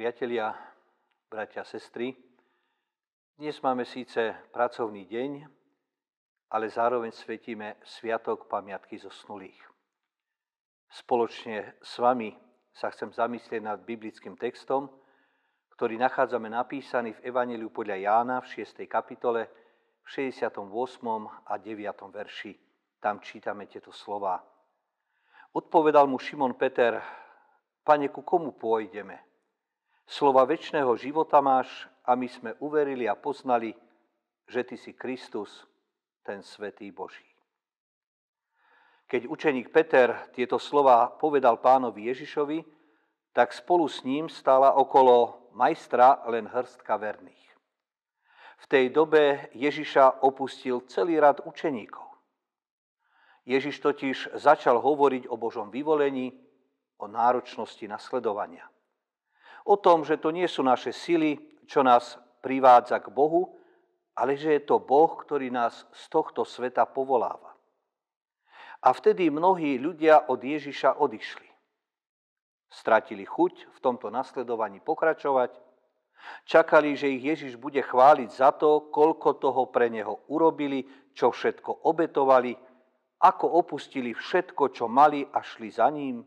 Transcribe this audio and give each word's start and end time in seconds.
Priatelia, 0.00 0.56
bratia, 1.28 1.60
sestry, 1.60 2.16
dnes 3.36 3.60
máme 3.60 3.84
síce 3.84 4.32
pracovný 4.48 5.04
deň, 5.04 5.44
ale 6.56 6.72
zároveň 6.72 7.12
svetíme 7.12 7.76
Sviatok 7.84 8.48
pamiatky 8.48 8.96
zosnulých. 8.96 9.60
Spoločne 10.88 11.76
s 11.84 12.00
vami 12.00 12.32
sa 12.72 12.88
chcem 12.88 13.12
zamyslieť 13.12 13.60
nad 13.60 13.84
biblickým 13.84 14.40
textom, 14.40 14.88
ktorý 15.76 16.00
nachádzame 16.00 16.48
napísaný 16.48 17.20
v 17.20 17.28
Evangeliu 17.28 17.68
podľa 17.68 18.00
Jána 18.00 18.40
v 18.40 18.56
6. 18.56 18.80
kapitole 18.88 19.52
v 20.00 20.08
68. 20.08 20.64
a 21.44 21.54
9. 21.60 21.76
verši. 22.08 22.56
Tam 23.04 23.20
čítame 23.20 23.68
tieto 23.68 23.92
slova. 23.92 24.40
Odpovedal 25.52 26.08
mu 26.08 26.16
Šimon 26.16 26.56
Peter, 26.56 26.96
Pane, 27.84 28.08
ku 28.08 28.24
komu 28.24 28.56
pôjdeme? 28.56 29.29
Slova 30.10 30.42
väčšného 30.42 30.90
života 30.98 31.38
máš 31.38 31.70
a 32.02 32.18
my 32.18 32.26
sme 32.26 32.50
uverili 32.58 33.06
a 33.06 33.14
poznali, 33.14 33.70
že 34.50 34.66
Ty 34.66 34.74
si 34.74 34.90
Kristus, 34.90 35.62
ten 36.26 36.42
Svetý 36.42 36.90
Boží. 36.90 37.30
Keď 39.06 39.30
učeník 39.30 39.70
Peter 39.70 40.26
tieto 40.34 40.58
slova 40.58 41.14
povedal 41.14 41.62
pánovi 41.62 42.10
Ježišovi, 42.10 42.58
tak 43.30 43.54
spolu 43.54 43.86
s 43.86 44.02
ním 44.02 44.26
stála 44.26 44.74
okolo 44.74 45.46
majstra 45.54 46.26
len 46.26 46.50
hrstka 46.50 46.98
verných. 46.98 47.46
V 48.58 48.66
tej 48.66 48.90
dobe 48.90 49.46
Ježiša 49.54 50.26
opustil 50.26 50.82
celý 50.90 51.22
rad 51.22 51.38
učeníkov. 51.46 52.10
Ježiš 53.46 53.78
totiž 53.78 54.34
začal 54.34 54.82
hovoriť 54.82 55.30
o 55.30 55.38
Božom 55.38 55.70
vyvolení, 55.70 56.34
o 56.98 57.06
náročnosti 57.06 57.86
nasledovania 57.86 58.66
o 59.64 59.76
tom, 59.76 60.04
že 60.04 60.20
to 60.20 60.30
nie 60.30 60.48
sú 60.48 60.64
naše 60.64 60.92
sily, 60.92 61.36
čo 61.66 61.84
nás 61.84 62.18
privádza 62.40 62.98
k 63.00 63.12
Bohu, 63.12 63.56
ale 64.16 64.36
že 64.36 64.58
je 64.58 64.62
to 64.66 64.82
Boh, 64.82 65.12
ktorý 65.16 65.48
nás 65.48 65.86
z 65.92 66.04
tohto 66.12 66.44
sveta 66.44 66.84
povoláva. 66.84 67.56
A 68.80 68.96
vtedy 68.96 69.28
mnohí 69.28 69.76
ľudia 69.76 70.28
od 70.32 70.40
Ježiša 70.40 71.00
odišli. 71.00 71.48
Stratili 72.70 73.28
chuť 73.28 73.76
v 73.76 73.78
tomto 73.82 74.08
nasledovaní 74.08 74.80
pokračovať, 74.80 75.52
čakali, 76.46 76.96
že 76.96 77.10
ich 77.12 77.24
Ježiš 77.24 77.52
bude 77.60 77.82
chváliť 77.82 78.30
za 78.30 78.54
to, 78.56 78.88
koľko 78.92 79.36
toho 79.36 79.68
pre 79.68 79.90
neho 79.92 80.24
urobili, 80.32 80.86
čo 81.12 81.34
všetko 81.34 81.84
obetovali, 81.84 82.56
ako 83.20 83.46
opustili 83.60 84.16
všetko, 84.16 84.72
čo 84.72 84.88
mali 84.88 85.28
a 85.28 85.44
šli 85.44 85.68
za 85.68 85.88
ním, 85.92 86.24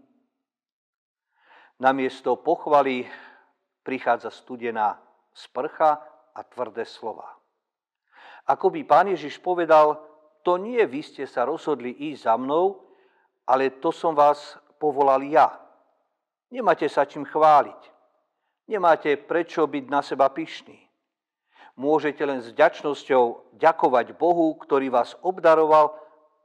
Namiesto 1.81 2.37
pochvaly 2.37 3.09
prichádza 3.81 4.29
studená 4.29 5.01
sprcha 5.33 5.99
a 6.33 6.41
tvrdé 6.45 6.85
slova. 6.85 7.27
Ako 8.45 8.69
by 8.69 8.81
pán 8.83 9.07
Ježiš 9.09 9.39
povedal, 9.39 9.97
to 10.43 10.59
nie 10.59 10.83
vy 10.83 10.99
ste 10.99 11.23
sa 11.23 11.47
rozhodli 11.47 11.95
ísť 12.11 12.27
za 12.27 12.35
mnou, 12.35 12.83
ale 13.47 13.79
to 13.79 13.91
som 13.95 14.11
vás 14.11 14.59
povolal 14.75 15.23
ja. 15.23 15.47
Nemáte 16.51 16.85
sa 16.91 17.07
čím 17.07 17.23
chváliť. 17.23 17.81
Nemáte 18.67 19.15
prečo 19.19 19.67
byť 19.67 19.85
na 19.87 20.03
seba 20.03 20.27
pyšný. 20.31 20.79
Môžete 21.79 22.21
len 22.21 22.43
s 22.43 22.53
vďačnosťou 22.53 23.57
ďakovať 23.57 24.13
Bohu, 24.13 24.53
ktorý 24.61 24.93
vás 24.93 25.17
obdaroval 25.25 25.95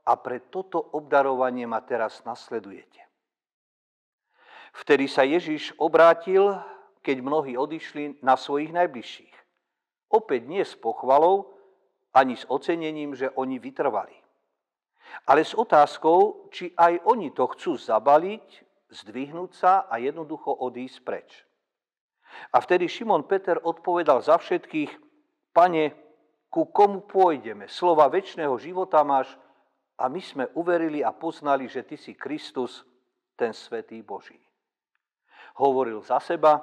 a 0.08 0.16
pre 0.16 0.41
toto 0.48 0.81
obdarovanie 0.81 1.69
ma 1.69 1.84
teraz 1.84 2.25
nasledujete. 2.25 3.07
Vtedy 4.78 5.10
sa 5.10 5.26
Ježiš 5.26 5.74
obrátil, 5.74 6.54
keď 7.02 7.16
mnohí 7.18 7.58
odišli 7.58 8.22
na 8.22 8.38
svojich 8.38 8.70
najbližších. 8.70 9.34
Opäť 10.14 10.46
nie 10.46 10.62
s 10.62 10.78
pochvalou, 10.78 11.50
ani 12.14 12.38
s 12.38 12.46
ocenením, 12.46 13.18
že 13.18 13.34
oni 13.34 13.58
vytrvali. 13.58 14.14
Ale 15.26 15.42
s 15.42 15.50
otázkou, 15.58 16.46
či 16.54 16.70
aj 16.78 17.02
oni 17.10 17.34
to 17.34 17.50
chcú 17.50 17.74
zabaliť, 17.74 18.46
zdvihnúť 18.94 19.50
sa 19.50 19.90
a 19.90 19.98
jednoducho 19.98 20.54
odísť 20.62 20.98
preč. 21.02 21.30
A 22.54 22.62
vtedy 22.62 22.86
Šimon 22.86 23.26
Peter 23.26 23.58
odpovedal 23.58 24.22
za 24.22 24.38
všetkých, 24.38 24.94
pane, 25.50 25.90
ku 26.48 26.70
komu 26.70 27.02
pôjdeme? 27.02 27.66
Slova 27.66 28.06
väčšného 28.06 28.54
života 28.62 29.02
máš 29.02 29.34
a 29.98 30.06
my 30.06 30.22
sme 30.22 30.44
uverili 30.54 31.02
a 31.02 31.10
poznali, 31.10 31.66
že 31.66 31.82
ty 31.82 31.98
si 31.98 32.14
Kristus, 32.14 32.86
ten 33.34 33.50
svetý 33.50 34.00
Boží 34.06 34.47
hovoril 35.58 35.98
za 36.06 36.22
seba, 36.22 36.62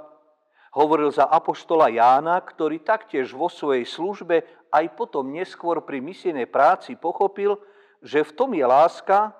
hovoril 0.72 1.11
za 1.11 1.28
apoštola 1.28 1.91
Jána, 1.91 2.39
ktorý 2.39 2.79
taktiež 2.79 3.35
vo 3.35 3.51
svojej 3.51 3.83
službe 3.83 4.44
aj 4.72 4.85
potom 4.95 5.31
neskôr 5.31 5.83
pri 5.83 6.00
misijnej 6.00 6.47
práci 6.47 6.95
pochopil, 6.95 7.59
že 8.00 8.23
v 8.23 8.31
tom 8.35 8.51
je 8.56 8.63
láska, 8.63 9.35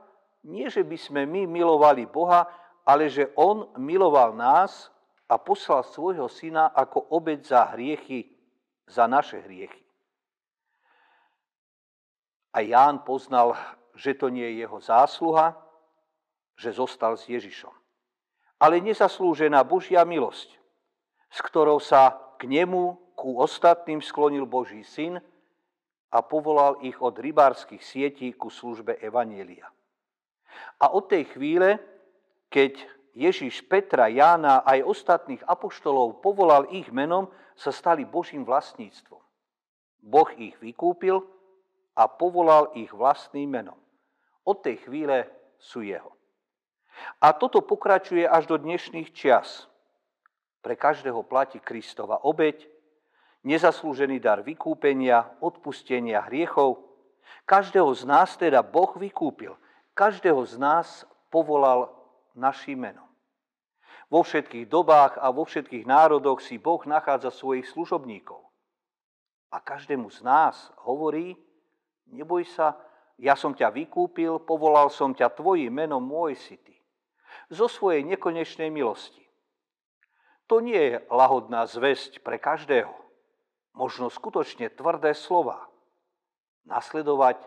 nie 0.48 0.68
že 0.68 0.84
by 0.84 0.98
sme 1.00 1.22
my 1.28 1.48
milovali 1.48 2.08
Boha, 2.08 2.48
ale 2.88 3.12
že 3.12 3.32
On 3.36 3.72
miloval 3.80 4.36
nás 4.36 4.92
a 5.28 5.36
poslal 5.42 5.82
svojho 5.84 6.30
syna 6.30 6.70
ako 6.72 7.12
obeď 7.12 7.40
za 7.44 7.62
hriechy, 7.74 8.30
za 8.86 9.10
naše 9.10 9.42
hriechy. 9.42 9.82
A 12.56 12.64
Ján 12.64 13.04
poznal, 13.04 13.58
že 13.98 14.16
to 14.16 14.32
nie 14.32 14.46
je 14.56 14.64
jeho 14.64 14.80
zásluha, 14.80 15.60
že 16.56 16.72
zostal 16.72 17.20
s 17.20 17.28
Ježišom 17.28 17.85
ale 18.60 18.80
nezaslúžená 18.80 19.62
Božia 19.68 20.04
milosť, 20.08 20.56
s 21.30 21.40
ktorou 21.44 21.80
sa 21.84 22.16
k 22.40 22.48
nemu, 22.48 22.96
ku 23.16 23.40
ostatným 23.40 24.04
sklonil 24.04 24.44
Boží 24.44 24.84
syn 24.84 25.24
a 26.12 26.20
povolal 26.20 26.84
ich 26.84 27.00
od 27.00 27.16
rybárskych 27.16 27.80
sietí 27.80 28.36
ku 28.36 28.52
službe 28.52 29.00
Evanielia. 29.00 29.72
A 30.84 30.92
od 30.92 31.08
tej 31.08 31.32
chvíle, 31.32 31.80
keď 32.52 32.76
Ježiš 33.16 33.64
Petra, 33.64 34.12
Jána 34.12 34.68
aj 34.68 34.84
ostatných 34.84 35.44
apoštolov 35.48 36.20
povolal 36.20 36.68
ich 36.76 36.92
menom, 36.92 37.32
sa 37.56 37.72
stali 37.72 38.04
Božím 38.04 38.44
vlastníctvom. 38.44 39.24
Boh 40.04 40.30
ich 40.36 40.60
vykúpil 40.60 41.24
a 41.96 42.04
povolal 42.12 42.76
ich 42.76 42.92
vlastným 42.92 43.48
menom. 43.48 43.80
Od 44.44 44.60
tej 44.60 44.84
chvíle 44.84 45.26
sú 45.56 45.82
jeho. 45.82 46.12
A 47.22 47.34
toto 47.34 47.62
pokračuje 47.62 48.28
až 48.28 48.48
do 48.48 48.56
dnešných 48.60 49.12
čias. 49.12 49.68
Pre 50.62 50.76
každého 50.76 51.22
platí 51.24 51.62
Kristova 51.62 52.26
obeď, 52.26 52.66
nezaslúžený 53.46 54.18
dar 54.18 54.42
vykúpenia, 54.42 55.38
odpustenia 55.42 56.26
hriechov. 56.26 56.82
Každého 57.46 57.90
z 57.94 58.04
nás 58.10 58.34
teda 58.34 58.66
Boh 58.66 58.90
vykúpil. 58.98 59.54
Každého 59.94 60.42
z 60.44 60.58
nás 60.58 60.88
povolal 61.30 61.94
našim 62.34 62.82
menom. 62.82 63.06
Vo 64.10 64.22
všetkých 64.22 64.70
dobách 64.70 65.18
a 65.18 65.30
vo 65.34 65.46
všetkých 65.46 65.86
národoch 65.86 66.42
si 66.42 66.62
Boh 66.62 66.82
nachádza 66.86 67.34
svojich 67.34 67.66
služobníkov. 67.70 68.42
A 69.50 69.62
každému 69.62 70.10
z 70.12 70.20
nás 70.26 70.74
hovorí, 70.84 71.38
neboj 72.10 72.44
sa, 72.46 72.76
ja 73.16 73.34
som 73.40 73.56
ťa 73.56 73.72
vykúpil, 73.72 74.44
povolal 74.44 74.92
som 74.92 75.16
ťa 75.16 75.32
tvojim 75.32 75.72
menom, 75.72 76.04
môj 76.04 76.36
si 76.38 76.60
ty 76.60 76.75
zo 77.50 77.70
svojej 77.70 78.02
nekonečnej 78.06 78.70
milosti. 78.74 79.26
To 80.46 80.62
nie 80.62 80.78
je 80.78 80.96
lahodná 81.10 81.66
zväzť 81.66 82.22
pre 82.22 82.38
každého. 82.38 82.94
Možno 83.74 84.14
skutočne 84.14 84.70
tvrdé 84.70 85.18
slova. 85.18 85.68
Nasledovať 86.70 87.42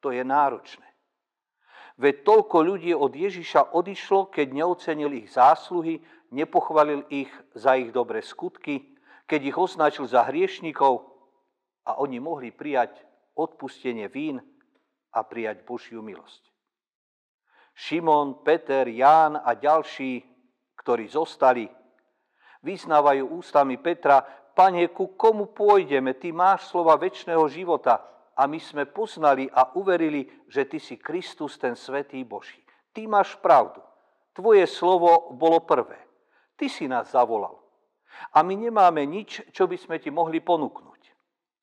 to 0.00 0.10
je 0.10 0.24
náročné. 0.24 0.88
Veď 2.00 2.24
toľko 2.24 2.56
ľudí 2.64 2.96
od 2.96 3.12
Ježiša 3.12 3.76
odišlo, 3.76 4.32
keď 4.32 4.56
neocenil 4.56 5.12
ich 5.20 5.36
zásluhy, 5.36 6.00
nepochvalil 6.32 7.04
ich 7.12 7.28
za 7.52 7.76
ich 7.76 7.92
dobré 7.92 8.24
skutky, 8.24 8.96
keď 9.28 9.40
ich 9.52 9.56
označil 9.60 10.08
za 10.08 10.24
hriešnikov 10.24 11.04
a 11.84 12.00
oni 12.00 12.16
mohli 12.16 12.50
prijať 12.50 12.96
odpustenie 13.36 14.08
vín 14.08 14.40
a 15.12 15.20
prijať 15.22 15.62
Božiu 15.62 16.00
milosť. 16.00 16.49
Šimon, 17.80 18.44
Peter, 18.44 18.84
Ján 18.84 19.40
a 19.40 19.56
ďalší, 19.56 20.20
ktorí 20.76 21.08
zostali, 21.08 21.64
vyznávajú 22.60 23.40
ústami 23.40 23.80
Petra, 23.80 24.20
Pane, 24.52 24.92
ku 24.92 25.16
komu 25.16 25.48
pôjdeme? 25.56 26.12
Ty 26.20 26.36
máš 26.36 26.68
slova 26.68 27.00
väčšného 27.00 27.40
života 27.48 28.04
a 28.36 28.44
my 28.44 28.60
sme 28.60 28.84
poznali 28.84 29.48
a 29.48 29.72
uverili, 29.72 30.28
že 30.44 30.68
Ty 30.68 30.76
si 30.76 31.00
Kristus, 31.00 31.56
ten 31.56 31.72
Svetý 31.72 32.20
Boží. 32.28 32.60
Ty 32.92 33.08
máš 33.08 33.40
pravdu. 33.40 33.80
Tvoje 34.36 34.68
slovo 34.68 35.32
bolo 35.32 35.64
prvé. 35.64 35.96
Ty 36.60 36.68
si 36.68 36.84
nás 36.84 37.16
zavolal. 37.16 37.56
A 38.36 38.44
my 38.44 38.52
nemáme 38.60 39.08
nič, 39.08 39.40
čo 39.56 39.64
by 39.64 39.80
sme 39.80 39.96
Ti 39.96 40.12
mohli 40.12 40.44
ponúknuť. 40.44 41.00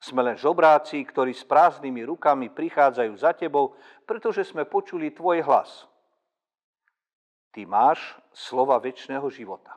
Sme 0.02 0.26
len 0.26 0.34
žobráci, 0.34 0.98
ktorí 1.06 1.38
s 1.38 1.46
prázdnymi 1.46 2.10
rukami 2.10 2.50
prichádzajú 2.50 3.14
za 3.14 3.38
Tebou, 3.38 3.78
pretože 4.10 4.50
sme 4.50 4.66
počuli 4.66 5.14
Tvoj 5.14 5.46
hlas. 5.46 5.86
Ty 7.58 7.66
máš 7.66 8.14
slova 8.38 8.78
väčšného 8.78 9.26
života. 9.34 9.74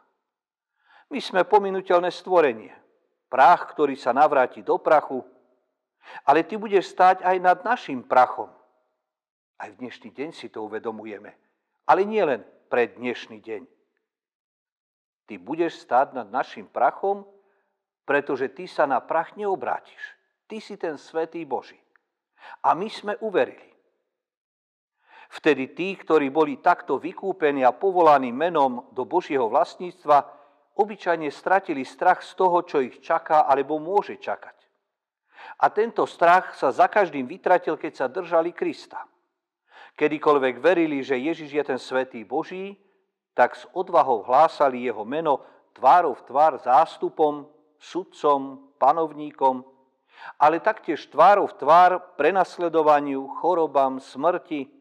My 1.09 1.17
sme 1.17 1.49
pominuteľné 1.49 2.12
stvorenie. 2.12 2.77
Prach, 3.32 3.73
ktorý 3.73 3.97
sa 3.97 4.12
navráti 4.12 4.61
do 4.61 4.77
prachu, 4.77 5.25
ale 6.29 6.44
ty 6.44 6.61
budeš 6.61 6.93
stáť 6.93 7.25
aj 7.25 7.37
nad 7.41 7.59
našim 7.65 8.05
prachom. 8.05 8.53
Aj 9.56 9.73
v 9.73 9.81
dnešný 9.81 10.12
deň 10.12 10.29
si 10.29 10.53
to 10.53 10.61
uvedomujeme. 10.61 11.32
Ale 11.88 12.05
nie 12.05 12.21
len 12.21 12.44
pre 12.69 12.93
dnešný 12.93 13.41
deň. 13.41 13.65
Ty 15.25 15.35
budeš 15.41 15.81
stáť 15.81 16.21
nad 16.21 16.29
našim 16.29 16.69
prachom, 16.69 17.25
pretože 18.05 18.53
ty 18.53 18.69
sa 18.69 18.85
na 18.85 19.00
prach 19.00 19.41
neobrátiš. 19.41 20.21
Ty 20.53 20.61
si 20.61 20.76
ten 20.76 21.00
svetý 21.00 21.49
Boží. 21.49 21.81
A 22.61 22.76
my 22.76 22.93
sme 22.93 23.17
uverili. 23.25 23.70
Vtedy 25.31 25.71
tí, 25.79 25.94
ktorí 25.94 26.27
boli 26.35 26.59
takto 26.59 26.99
vykúpení 26.99 27.62
a 27.62 27.71
povolaní 27.71 28.35
menom 28.35 28.91
do 28.91 29.06
Božieho 29.06 29.47
vlastníctva, 29.47 30.27
obyčajne 30.75 31.31
stratili 31.31 31.87
strach 31.87 32.27
z 32.27 32.35
toho, 32.35 32.67
čo 32.67 32.82
ich 32.82 32.99
čaká 32.99 33.47
alebo 33.47 33.79
môže 33.79 34.19
čakať. 34.19 34.59
A 35.62 35.71
tento 35.71 36.03
strach 36.11 36.59
sa 36.59 36.75
za 36.75 36.91
každým 36.91 37.31
vytratil, 37.31 37.79
keď 37.79 37.93
sa 37.94 38.06
držali 38.11 38.50
Krista. 38.50 39.06
Kedykoľvek 39.94 40.55
verili, 40.59 41.05
že 41.06 41.21
Ježiš 41.21 41.50
je 41.53 41.65
ten 41.65 41.79
svetý 41.79 42.26
Boží, 42.26 42.75
tak 43.37 43.55
s 43.55 43.71
odvahou 43.71 44.26
hlásali 44.26 44.83
jeho 44.83 45.06
meno 45.06 45.44
tvárov 45.79 46.26
tvár 46.26 46.59
zástupom, 46.59 47.47
sudcom, 47.79 48.73
panovníkom, 48.83 49.62
ale 50.37 50.61
taktiež 50.61 51.06
tvárov 51.09 51.55
tvár 51.56 52.17
prenasledovaniu, 52.19 53.31
chorobám, 53.41 54.03
smrti, 54.03 54.80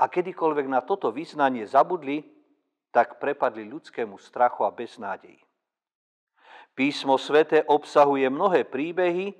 a 0.00 0.08
kedykoľvek 0.08 0.66
na 0.66 0.80
toto 0.80 1.12
vyznanie 1.12 1.68
zabudli, 1.68 2.24
tak 2.88 3.20
prepadli 3.20 3.68
ľudskému 3.68 4.16
strachu 4.16 4.64
a 4.64 4.72
beznádeji. 4.72 5.38
Písmo 6.72 7.20
svete 7.20 7.68
obsahuje 7.68 8.24
mnohé 8.32 8.64
príbehy 8.64 9.36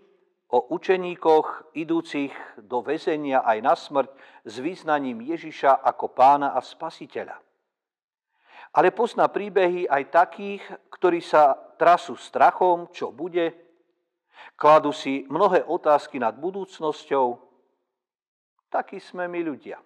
o 0.52 0.76
učeníkoch 0.76 1.72
idúcich 1.72 2.34
do 2.60 2.84
väzenia 2.84 3.40
aj 3.40 3.58
na 3.64 3.74
smrť 3.74 4.10
s 4.44 4.54
význaním 4.60 5.24
Ježiša 5.24 5.80
ako 5.80 6.12
pána 6.12 6.52
a 6.52 6.60
spasiteľa. 6.60 7.40
Ale 8.70 8.94
pozná 8.94 9.26
príbehy 9.26 9.88
aj 9.88 10.02
takých, 10.14 10.62
ktorí 10.94 11.24
sa 11.24 11.58
trasú 11.74 12.14
strachom, 12.14 12.86
čo 12.92 13.10
bude, 13.10 13.50
kladú 14.54 14.94
si 14.94 15.26
mnohé 15.26 15.66
otázky 15.66 16.22
nad 16.22 16.36
budúcnosťou. 16.38 17.34
Takí 18.70 19.02
sme 19.02 19.26
my 19.26 19.40
ľudia 19.42 19.80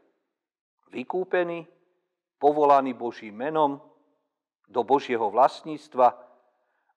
vykúpení, 0.91 1.67
povolaní 2.41 2.93
Božím 2.93 3.41
menom 3.41 3.81
do 4.69 4.85
Božieho 4.85 5.31
vlastníctva 5.31 6.07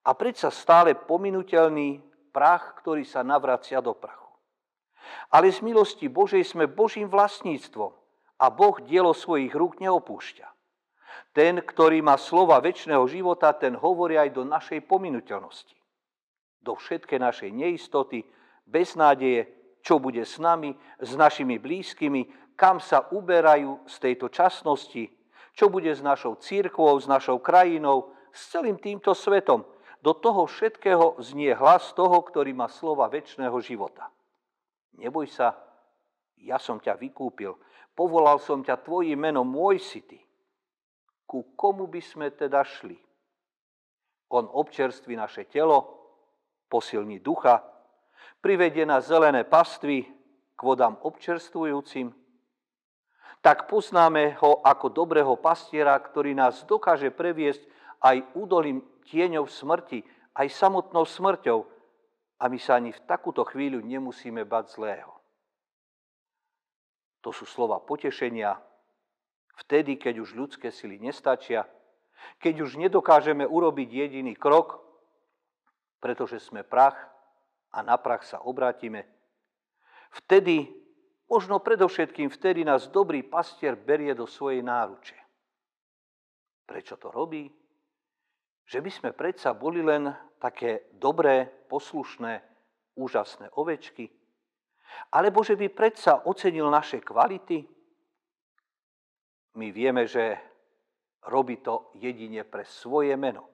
a 0.04 0.10
predsa 0.16 0.48
stále 0.52 0.96
pominutelný 0.96 2.00
prach, 2.32 2.80
ktorý 2.80 3.04
sa 3.04 3.24
navracia 3.24 3.80
do 3.80 3.92
prachu. 3.92 4.28
Ale 5.32 5.48
z 5.48 5.64
milosti 5.64 6.08
Božej 6.08 6.44
sme 6.44 6.68
Božím 6.68 7.08
vlastníctvom 7.08 7.92
a 8.38 8.46
Boh 8.52 8.76
dielo 8.84 9.16
svojich 9.16 9.52
rúk 9.52 9.80
neopúšťa. 9.80 10.46
Ten, 11.32 11.60
ktorý 11.60 12.00
má 12.00 12.16
slova 12.16 12.60
väčšného 12.62 13.04
života, 13.08 13.52
ten 13.52 13.76
hovorí 13.76 14.16
aj 14.16 14.30
do 14.32 14.42
našej 14.44 14.84
pominuteľnosti. 14.86 15.76
Do 16.62 16.74
všetkej 16.76 17.18
našej 17.20 17.50
neistoty, 17.52 18.26
beznádeje, 18.66 19.48
čo 19.80 20.02
bude 20.02 20.24
s 20.26 20.36
nami, 20.36 20.74
s 20.98 21.14
našimi 21.14 21.56
blízkymi, 21.56 22.47
kam 22.58 22.82
sa 22.82 23.06
uberajú 23.14 23.86
z 23.86 23.94
tejto 24.02 24.26
časnosti, 24.34 25.06
čo 25.54 25.70
bude 25.70 25.94
s 25.94 26.02
našou 26.02 26.34
církvou, 26.42 26.98
s 26.98 27.06
našou 27.06 27.38
krajinou, 27.38 28.10
s 28.34 28.50
celým 28.50 28.74
týmto 28.82 29.14
svetom. 29.14 29.62
Do 30.02 30.14
toho 30.14 30.46
všetkého 30.46 31.22
znie 31.22 31.54
hlas 31.54 31.94
toho, 31.94 32.18
ktorý 32.18 32.54
má 32.54 32.66
slova 32.66 33.06
väčšného 33.06 33.54
života. 33.62 34.10
Neboj 34.98 35.30
sa, 35.30 35.54
ja 36.38 36.58
som 36.58 36.82
ťa 36.82 36.98
vykúpil, 36.98 37.54
povolal 37.94 38.42
som 38.42 38.62
ťa 38.62 38.82
tvojim 38.82 39.18
menom, 39.18 39.46
môj 39.46 39.78
si 39.78 40.02
ty. 40.02 40.18
Ku 41.26 41.54
komu 41.54 41.86
by 41.86 42.02
sme 42.02 42.26
teda 42.34 42.62
šli? 42.66 42.98
On 44.34 44.46
občerství 44.46 45.14
naše 45.14 45.46
telo, 45.46 45.98
posilní 46.70 47.18
ducha, 47.22 47.62
privedie 48.42 48.86
na 48.86 49.02
zelené 49.02 49.46
pastvy 49.46 50.06
k 50.54 50.60
vodám 50.62 50.98
občerstvujúcim, 51.02 52.27
tak 53.40 53.70
poznáme 53.70 54.34
ho 54.42 54.58
ako 54.66 54.90
dobrého 54.90 55.34
pastiera, 55.38 55.94
ktorý 55.94 56.34
nás 56.34 56.66
dokáže 56.66 57.14
previesť 57.14 57.62
aj 58.02 58.34
údolím 58.34 58.82
tieňov 59.06 59.46
smrti, 59.46 60.02
aj 60.34 60.46
samotnou 60.50 61.06
smrťou. 61.06 61.60
A 62.38 62.44
my 62.46 62.58
sa 62.58 62.78
ani 62.78 62.94
v 62.94 63.02
takúto 63.02 63.42
chvíľu 63.42 63.82
nemusíme 63.82 64.46
bať 64.46 64.78
zlého. 64.78 65.10
To 67.26 67.34
sú 67.34 67.50
slova 67.50 67.82
potešenia, 67.82 68.54
vtedy, 69.58 69.98
keď 69.98 70.22
už 70.22 70.38
ľudské 70.38 70.70
sily 70.70 71.02
nestačia, 71.02 71.66
keď 72.38 72.62
už 72.62 72.78
nedokážeme 72.78 73.42
urobiť 73.42 73.88
jediný 73.90 74.38
krok, 74.38 74.78
pretože 75.98 76.38
sme 76.38 76.62
prach 76.62 76.94
a 77.74 77.82
na 77.82 77.98
prach 77.98 78.22
sa 78.22 78.38
obrátime. 78.38 79.02
Vtedy 80.14 80.70
Možno 81.28 81.60
predovšetkým 81.60 82.32
vtedy 82.32 82.64
nás 82.64 82.88
dobrý 82.88 83.20
pastier 83.20 83.76
berie 83.76 84.16
do 84.16 84.24
svojej 84.24 84.64
náruče. 84.64 85.16
Prečo 86.64 86.96
to 86.96 87.12
robí? 87.12 87.52
Že 88.64 88.78
by 88.80 88.90
sme 88.90 89.10
predsa 89.12 89.52
boli 89.52 89.84
len 89.84 90.08
také 90.40 90.88
dobré, 90.96 91.44
poslušné, 91.68 92.40
úžasné 92.96 93.52
ovečky? 93.60 94.08
Alebo 95.12 95.44
že 95.44 95.52
by 95.56 95.68
predsa 95.68 96.24
ocenil 96.24 96.72
naše 96.72 97.04
kvality? 97.04 97.60
My 99.60 99.68
vieme, 99.68 100.08
že 100.08 100.40
robí 101.28 101.60
to 101.60 101.92
jedine 102.00 102.40
pre 102.48 102.64
svoje 102.64 103.12
meno. 103.20 103.44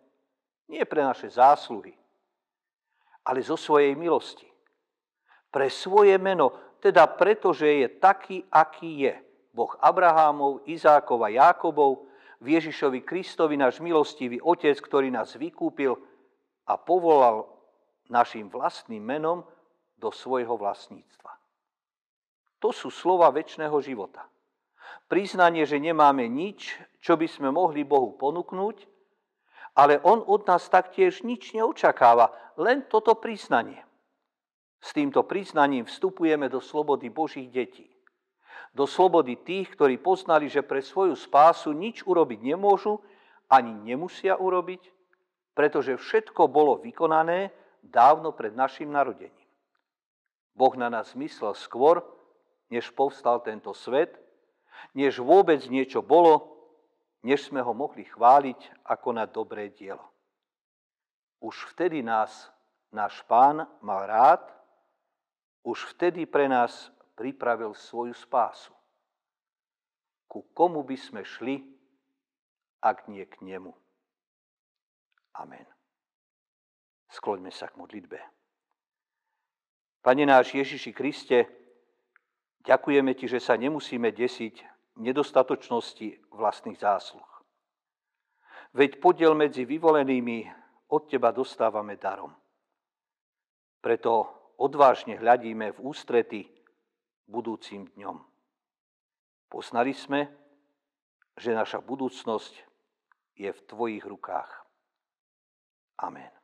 Nie 0.70 0.86
pre 0.86 1.02
naše 1.02 1.26
zásluhy, 1.26 1.92
ale 3.26 3.42
zo 3.42 3.58
svojej 3.58 3.98
milosti. 3.98 4.53
Pre 5.54 5.70
svoje 5.70 6.18
meno, 6.18 6.50
teda 6.82 7.06
preto, 7.06 7.54
že 7.54 7.86
je 7.86 7.88
taký, 8.02 8.42
aký 8.50 9.06
je. 9.06 9.14
Boh 9.54 9.70
Abrahámov, 9.78 10.66
Izákov 10.66 11.22
a 11.22 11.30
Jákobov, 11.30 12.10
v 12.42 12.58
Ježišovi 12.58 13.06
Kristovi 13.06 13.54
náš 13.54 13.78
milostivý 13.78 14.42
Otec, 14.42 14.76
ktorý 14.82 15.14
nás 15.14 15.38
vykúpil 15.38 15.94
a 16.66 16.74
povolal 16.74 17.46
našim 18.10 18.50
vlastným 18.50 19.00
menom 19.00 19.46
do 19.96 20.10
svojho 20.10 20.58
vlastníctva. 20.58 21.32
To 22.60 22.74
sú 22.74 22.90
slova 22.92 23.30
väčšného 23.30 23.78
života. 23.80 24.26
Priznanie, 25.08 25.64
že 25.64 25.80
nemáme 25.80 26.28
nič, 26.28 26.76
čo 27.00 27.16
by 27.16 27.28
sme 27.30 27.48
mohli 27.48 27.86
Bohu 27.86 28.16
ponúknuť, 28.16 28.76
ale 29.78 30.02
On 30.04 30.20
od 30.20 30.44
nás 30.44 30.68
taktiež 30.68 31.24
nič 31.24 31.56
neočakáva, 31.56 32.28
len 32.60 32.84
toto 32.90 33.16
priznanie. 33.16 33.80
S 34.84 34.92
týmto 34.92 35.24
priznaním 35.24 35.88
vstupujeme 35.88 36.52
do 36.52 36.60
slobody 36.60 37.08
Božích 37.08 37.48
detí. 37.48 37.88
Do 38.76 38.84
slobody 38.84 39.40
tých, 39.40 39.72
ktorí 39.72 39.96
poznali, 39.96 40.52
že 40.52 40.60
pre 40.60 40.84
svoju 40.84 41.16
spásu 41.16 41.72
nič 41.72 42.04
urobiť 42.04 42.44
nemôžu, 42.44 43.00
ani 43.48 43.72
nemusia 43.72 44.36
urobiť, 44.36 44.84
pretože 45.56 45.96
všetko 45.96 46.52
bolo 46.52 46.76
vykonané 46.84 47.48
dávno 47.80 48.36
pred 48.36 48.52
našim 48.52 48.92
narodením. 48.92 49.48
Boh 50.52 50.74
na 50.76 50.92
nás 50.92 51.16
myslel 51.16 51.56
skôr, 51.56 52.04
než 52.68 52.92
povstal 52.92 53.40
tento 53.40 53.72
svet, 53.72 54.20
než 54.92 55.16
vôbec 55.16 55.64
niečo 55.72 56.04
bolo, 56.04 56.60
než 57.24 57.48
sme 57.48 57.64
ho 57.64 57.72
mohli 57.72 58.04
chváliť 58.04 58.84
ako 58.84 59.08
na 59.16 59.24
dobré 59.24 59.72
dielo. 59.72 60.04
Už 61.40 61.72
vtedy 61.72 62.04
nás 62.04 62.52
náš 62.92 63.24
pán 63.24 63.64
mal 63.80 64.04
rád 64.04 64.63
už 65.64 65.96
vtedy 65.96 66.28
pre 66.28 66.44
nás 66.44 66.92
pripravil 67.16 67.72
svoju 67.72 68.12
spásu. 68.12 68.76
Ku 70.28 70.44
komu 70.52 70.84
by 70.84 70.96
sme 70.98 71.22
šli, 71.24 71.64
ak 72.84 73.08
nie 73.08 73.24
k 73.24 73.40
nemu? 73.40 73.72
Amen. 75.40 75.66
Skloňme 77.08 77.48
sa 77.48 77.70
k 77.72 77.78
modlitbe. 77.80 78.18
Pane 80.04 80.24
náš 80.28 80.52
Ježiši 80.52 80.92
Kriste, 80.92 81.48
ďakujeme 82.66 83.16
Ti, 83.16 83.24
že 83.24 83.40
sa 83.40 83.56
nemusíme 83.56 84.12
desiť 84.12 84.60
nedostatočnosti 85.00 86.28
vlastných 86.34 86.76
zásluh. 86.76 87.30
Veď 88.74 88.98
podiel 88.98 89.32
medzi 89.38 89.64
vyvolenými 89.64 90.50
od 90.90 91.02
Teba 91.08 91.30
dostávame 91.30 91.96
darom. 91.96 92.34
Preto 93.80 94.33
odvážne 94.58 95.18
hľadíme 95.18 95.72
v 95.74 95.82
ústrety 95.82 96.40
budúcim 97.26 97.88
dňom. 97.96 98.20
Poznali 99.48 99.94
sme, 99.94 100.28
že 101.38 101.54
naša 101.54 101.82
budúcnosť 101.82 102.54
je 103.34 103.50
v 103.50 103.60
Tvojich 103.66 104.04
rukách. 104.06 104.50
Amen. 105.98 106.43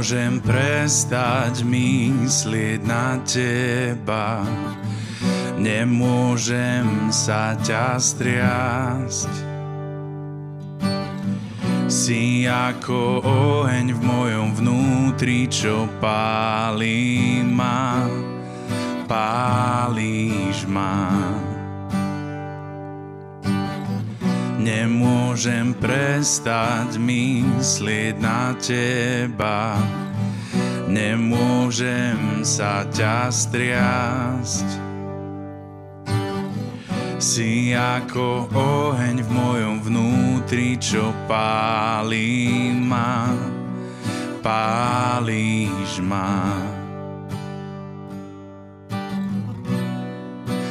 Nemôžem 0.00 0.40
prestať 0.40 1.60
myslieť 1.60 2.80
na 2.88 3.20
teba. 3.20 4.40
Nemôžem 5.60 7.12
sa 7.12 7.52
ťa 7.60 8.00
striasť. 8.00 9.28
Si 11.84 12.48
ako 12.48 13.20
oheň 13.28 13.92
v 13.92 14.00
mojom 14.00 14.48
vnútri, 14.56 15.44
čo 15.52 15.84
pálí 16.00 17.44
ma. 17.44 18.08
Pálíš 19.04 20.64
ma 20.64 21.49
Nemôžem 24.60 25.72
prestať 25.72 27.00
myslieť 27.00 28.20
na 28.20 28.52
teba, 28.60 29.72
nemôžem 30.84 32.44
sa 32.44 32.84
ťa 32.92 33.32
striasť. 33.32 34.68
Si 37.16 37.72
ako 37.72 38.52
oheň 38.52 39.24
v 39.24 39.30
mojom 39.32 39.76
vnútri, 39.80 40.76
čo 40.76 41.08
pálí 41.24 42.72
ma, 42.76 43.32
pálíš 44.44 46.04
ma. 46.04 46.52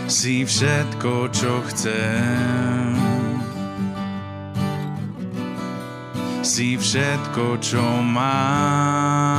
Si 0.10 0.46
všetko, 0.46 1.30
čo 1.34 1.62
chcem, 1.70 2.79
si 6.50 6.74
všetko, 6.82 7.62
čo 7.62 7.86
mám. 8.02 9.30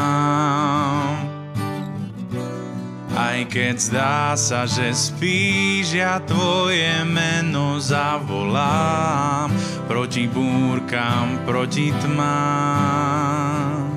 Aj 3.18 3.42
keď 3.50 3.74
zdá 3.82 4.38
sa, 4.38 4.62
že 4.62 4.94
spíš, 4.94 5.98
ja 5.98 6.22
tvoje 6.22 7.02
meno 7.02 7.82
zavolám 7.82 9.50
proti 9.90 10.30
búrkam, 10.30 11.42
proti 11.42 11.90
tmám. 11.98 13.90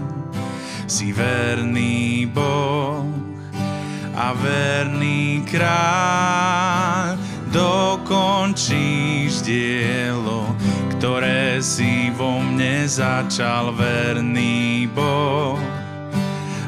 Si 0.90 1.14
verný 1.14 2.26
Boh 2.34 3.06
a 4.18 4.34
verný 4.34 5.46
kráľ, 5.46 7.22
dokončíš 7.54 9.46
dielo, 9.46 10.33
ktoré 11.04 11.60
si 11.60 12.16
vo 12.16 12.40
mne 12.40 12.88
začal 12.88 13.76
verný 13.76 14.88
Boh 14.88 15.60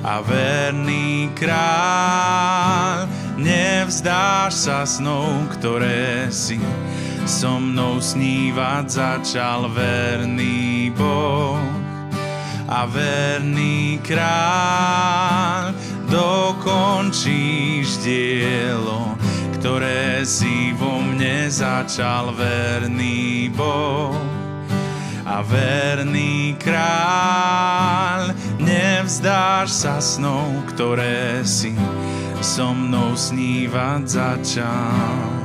a 0.04 0.20
verný 0.20 1.32
kráľ. 1.32 3.08
Nevzdáš 3.40 4.68
sa 4.68 4.84
snou, 4.84 5.48
ktoré 5.56 6.28
si 6.36 6.60
so 7.24 7.64
mnou 7.64 8.04
snívať 8.04 8.92
začal 8.92 9.72
verný 9.72 10.92
Boh 10.92 11.56
a 12.68 12.84
verný 12.92 14.04
kráľ. 14.04 15.72
Dokončíš 16.12 18.04
dielo, 18.04 19.15
ktoré 19.66 20.22
si 20.22 20.78
vo 20.78 21.02
mne 21.02 21.50
začal 21.50 22.38
verný 22.38 23.50
Boh 23.50 24.14
a 25.26 25.42
verný 25.42 26.54
kráľ. 26.62 28.38
Nevzdáš 28.62 29.74
sa 29.74 29.98
snou, 29.98 30.62
ktoré 30.70 31.42
si 31.42 31.74
so 32.46 32.78
mnou 32.78 33.18
snívať 33.18 34.06
začal. 34.06 35.45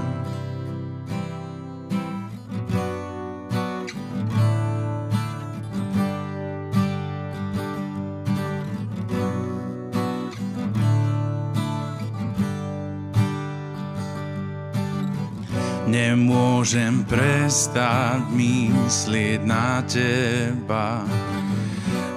Nemôžem 16.71 17.03
prestať 17.03 18.31
myslieť 18.31 19.43
na 19.43 19.83
teba, 19.91 21.03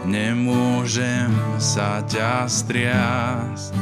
nemôžem 0.05 1.33
sa 1.57 2.05
ťa 2.05 2.45
striasť. 2.45 3.73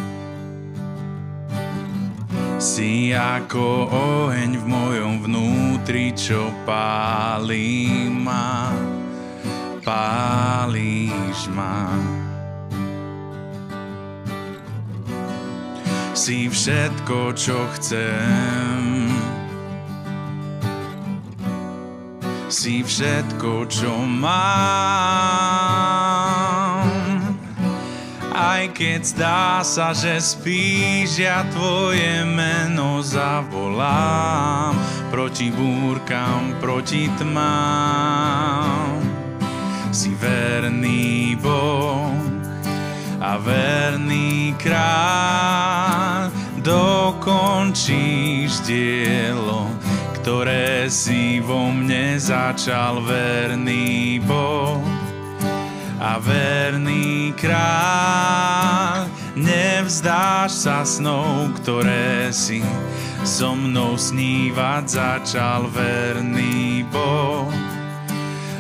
Si 2.56 3.12
ako 3.12 3.92
oheň 3.92 4.64
v 4.64 4.66
mojom 4.72 5.14
vnútri, 5.28 6.16
čo 6.16 6.48
pálí 6.64 8.08
ma, 8.08 8.72
pálíš 9.84 11.52
ma. 11.52 12.00
Si 16.16 16.48
všetko, 16.48 17.36
čo 17.36 17.60
chcem, 17.76 18.71
si 22.52 22.84
všetko, 22.84 23.64
čo 23.72 24.04
mám. 24.04 24.28
Aj 28.36 28.68
keď 28.76 29.00
zdá 29.08 29.64
sa, 29.64 29.96
že 29.96 30.20
spíš, 30.20 31.24
ja 31.24 31.48
tvoje 31.56 32.28
meno 32.28 33.00
zavolám 33.00 34.76
proti 35.08 35.48
búrkam, 35.52 36.56
proti 36.60 37.08
tmám. 37.16 39.00
Si 39.92 40.16
verný 40.16 41.36
Boh 41.40 42.16
a 43.20 43.36
verný 43.40 44.56
kráľ, 44.60 46.32
dokončíš 46.64 48.52
dielo, 48.68 49.68
ktoré 50.22 50.86
si 50.86 51.42
vo 51.42 51.74
mne 51.74 52.22
začal 52.22 53.02
verný 53.02 54.22
Boh 54.22 54.78
a 55.98 56.22
verný 56.22 57.34
kráľ. 57.34 59.10
Nevzdáš 59.34 60.54
sa 60.54 60.86
snou, 60.86 61.50
ktoré 61.58 62.30
si 62.30 62.62
so 63.26 63.58
mnou 63.58 63.98
snívať 63.98 64.84
začal 64.86 65.66
verný 65.74 66.86
Boh 66.94 67.50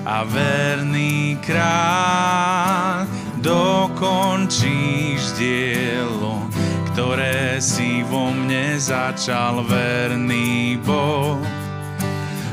a 0.01 0.25
verný 0.25 1.37
kráľ. 1.45 3.05
Dokončíš 3.37 5.37
dielo, 5.37 6.41
ktoré 6.89 7.61
si 7.61 8.01
vo 8.09 8.33
mne 8.33 8.81
začal 8.81 9.61
verný 9.61 10.81
Boh 10.81 11.50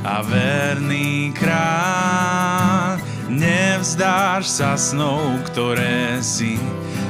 a 0.08 0.24
verný 0.24 1.36
kráľ. 1.36 2.96
Nevzdáš 3.28 4.48
sa 4.48 4.72
snou, 4.72 5.36
ktoré 5.52 6.24
si 6.24 6.56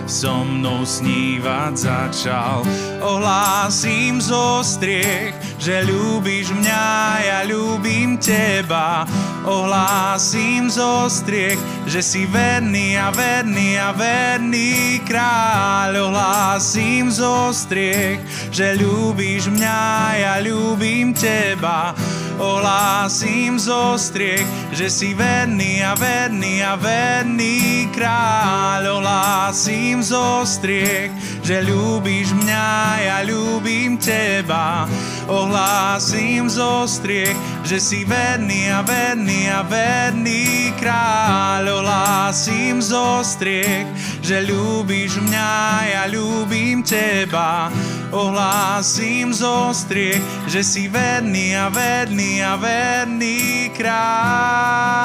so 0.08 0.42
mnou 0.42 0.82
snívať 0.82 1.72
začal. 1.78 2.66
Ohlásim 2.98 4.18
zo 4.18 4.64
striech, 4.66 5.36
že 5.60 5.84
ľúbiš 5.84 6.50
mňa, 6.58 6.86
ja 7.22 7.40
ľúbim 7.46 8.18
teba. 8.18 9.06
Ohlásim 9.46 10.66
zo 10.72 11.06
striech, 11.06 11.60
že 11.86 12.00
si 12.02 12.24
verný 12.26 12.98
a 12.98 13.12
verný 13.14 13.76
a 13.78 13.92
verný 13.94 14.98
kráľ. 15.04 16.08
Ohlásim 16.10 17.12
zo 17.12 17.52
striech, 17.54 18.18
že 18.48 18.80
ľúbiš 18.80 19.52
mňa, 19.54 19.80
ja 20.18 20.34
ľúbim 20.40 21.12
teba. 21.12 21.92
Ohlásim 22.38 23.58
zo 23.58 23.98
striech, 23.98 24.46
že 24.70 24.86
si 24.86 25.10
verný 25.14 25.82
a 25.82 25.98
verný 25.98 26.62
a 26.62 26.78
verný 26.78 27.90
kráľ. 27.90 29.02
Ohlásim 29.02 29.98
zo 30.00 30.46
striech, 30.46 31.10
že 31.42 31.66
ľúbiš 31.66 32.32
mňa, 32.38 32.68
ja 33.02 33.18
ľúbim 33.26 33.98
teba 33.98 34.86
ohlásim 35.28 36.48
zo 36.48 36.88
striech, 36.88 37.36
že 37.62 37.76
si 37.78 38.02
verný 38.08 38.72
a 38.72 38.80
verný 38.80 39.52
a 39.52 39.60
verný 39.62 40.72
kráľ. 40.80 41.84
Ohlásim 41.84 42.80
zo 42.80 43.20
striech, 43.20 43.86
že 44.24 44.48
ľúbiš 44.48 45.20
mňa, 45.20 45.52
ja 45.92 46.04
ľúbim 46.08 46.80
teba. 46.80 47.68
Ohlásim 48.08 49.36
zo 49.36 49.68
striech, 49.68 50.24
že 50.48 50.64
si 50.64 50.88
verný 50.88 51.52
a 51.52 51.68
verný 51.68 52.40
a 52.40 52.56
verný 52.56 53.68
kráľ. 53.76 55.04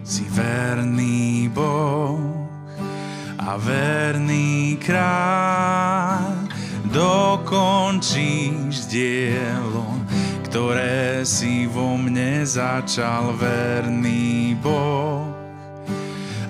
Si 0.00 0.24
verný 0.32 1.52
Boh 1.52 2.48
a 3.36 3.60
verný 3.60 4.80
kráľ, 4.80 6.48
dokončíš 6.88 8.88
dielo, 8.88 10.00
ktoré 10.48 11.28
si 11.28 11.68
vo 11.68 12.00
mne 12.00 12.40
začal 12.48 13.36
verný 13.36 14.56
Boh 14.64 15.29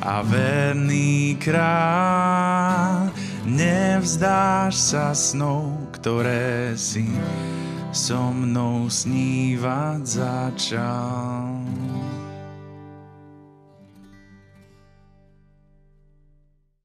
a 0.00 0.24
verný 0.24 1.36
kráľ. 1.36 3.12
Nevzdáš 3.44 4.74
sa 4.76 5.12
snou, 5.12 5.76
ktoré 5.92 6.72
si 6.76 7.04
so 7.92 8.32
mnou 8.32 8.88
snívať 8.88 10.00
začal. 10.04 11.59